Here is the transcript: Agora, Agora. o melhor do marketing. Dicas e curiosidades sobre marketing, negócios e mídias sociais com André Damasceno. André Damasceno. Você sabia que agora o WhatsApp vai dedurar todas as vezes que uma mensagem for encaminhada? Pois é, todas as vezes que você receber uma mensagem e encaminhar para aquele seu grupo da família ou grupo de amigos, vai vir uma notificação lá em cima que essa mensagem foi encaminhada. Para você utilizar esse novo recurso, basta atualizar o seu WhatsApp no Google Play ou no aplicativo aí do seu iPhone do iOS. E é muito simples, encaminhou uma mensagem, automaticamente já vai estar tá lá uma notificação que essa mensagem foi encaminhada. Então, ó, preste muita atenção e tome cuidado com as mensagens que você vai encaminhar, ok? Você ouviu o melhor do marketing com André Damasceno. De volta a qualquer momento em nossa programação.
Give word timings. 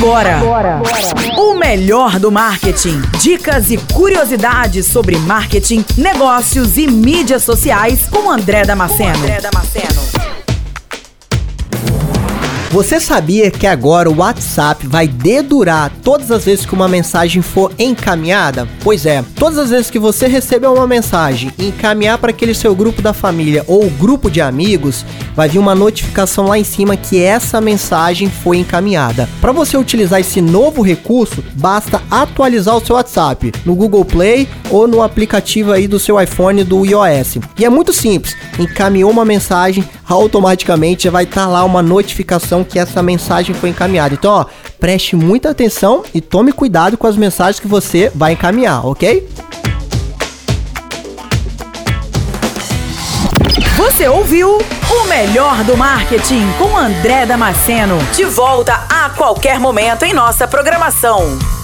Agora, 0.00 0.38
Agora. 0.38 0.82
o 1.36 1.58
melhor 1.58 2.18
do 2.18 2.32
marketing. 2.32 3.02
Dicas 3.20 3.70
e 3.70 3.76
curiosidades 3.76 4.86
sobre 4.86 5.18
marketing, 5.18 5.84
negócios 5.94 6.78
e 6.78 6.86
mídias 6.86 7.42
sociais 7.42 8.08
com 8.08 8.30
André 8.30 8.62
Damasceno. 8.62 9.18
André 9.18 9.40
Damasceno. 9.42 10.19
Você 12.72 13.00
sabia 13.00 13.50
que 13.50 13.66
agora 13.66 14.08
o 14.08 14.18
WhatsApp 14.18 14.86
vai 14.86 15.08
dedurar 15.08 15.90
todas 16.04 16.30
as 16.30 16.44
vezes 16.44 16.64
que 16.64 16.72
uma 16.72 16.86
mensagem 16.86 17.42
for 17.42 17.72
encaminhada? 17.76 18.68
Pois 18.84 19.04
é, 19.06 19.24
todas 19.34 19.58
as 19.58 19.70
vezes 19.70 19.90
que 19.90 19.98
você 19.98 20.28
receber 20.28 20.68
uma 20.68 20.86
mensagem 20.86 21.52
e 21.58 21.66
encaminhar 21.66 22.16
para 22.18 22.30
aquele 22.30 22.54
seu 22.54 22.72
grupo 22.72 23.02
da 23.02 23.12
família 23.12 23.64
ou 23.66 23.90
grupo 23.90 24.30
de 24.30 24.40
amigos, 24.40 25.04
vai 25.34 25.48
vir 25.48 25.58
uma 25.58 25.74
notificação 25.74 26.46
lá 26.46 26.56
em 26.60 26.62
cima 26.62 26.96
que 26.96 27.20
essa 27.20 27.60
mensagem 27.60 28.30
foi 28.30 28.58
encaminhada. 28.58 29.28
Para 29.40 29.50
você 29.50 29.76
utilizar 29.76 30.20
esse 30.20 30.40
novo 30.40 30.80
recurso, 30.80 31.42
basta 31.54 32.00
atualizar 32.08 32.76
o 32.76 32.86
seu 32.86 32.94
WhatsApp 32.94 33.50
no 33.66 33.74
Google 33.74 34.04
Play 34.04 34.48
ou 34.70 34.86
no 34.86 35.02
aplicativo 35.02 35.72
aí 35.72 35.88
do 35.88 35.98
seu 35.98 36.20
iPhone 36.20 36.62
do 36.62 36.86
iOS. 36.86 37.38
E 37.58 37.64
é 37.64 37.68
muito 37.68 37.92
simples, 37.92 38.36
encaminhou 38.60 39.10
uma 39.10 39.24
mensagem, 39.24 39.84
automaticamente 40.14 41.04
já 41.04 41.10
vai 41.10 41.24
estar 41.24 41.42
tá 41.42 41.46
lá 41.46 41.64
uma 41.64 41.82
notificação 41.82 42.64
que 42.64 42.78
essa 42.78 43.02
mensagem 43.02 43.54
foi 43.54 43.70
encaminhada. 43.70 44.14
Então, 44.14 44.32
ó, 44.32 44.46
preste 44.78 45.16
muita 45.16 45.50
atenção 45.50 46.02
e 46.14 46.20
tome 46.20 46.52
cuidado 46.52 46.96
com 46.96 47.06
as 47.06 47.16
mensagens 47.16 47.60
que 47.60 47.68
você 47.68 48.10
vai 48.14 48.32
encaminhar, 48.32 48.86
ok? 48.86 49.28
Você 53.76 54.08
ouviu 54.08 54.58
o 54.58 55.08
melhor 55.08 55.62
do 55.64 55.76
marketing 55.76 56.46
com 56.58 56.76
André 56.76 57.26
Damasceno. 57.26 57.98
De 58.14 58.24
volta 58.24 58.74
a 58.88 59.10
qualquer 59.10 59.58
momento 59.58 60.04
em 60.04 60.12
nossa 60.12 60.46
programação. 60.48 61.59